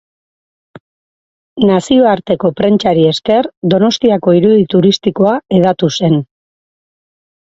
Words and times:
Nazioarteko 1.71 2.49
prentsari 2.61 3.03
esker 3.09 3.49
Donostiako 3.73 4.33
irudi 4.39 4.63
turistikoa 4.75 5.35
hedatu 5.59 5.91
zen. 6.01 6.17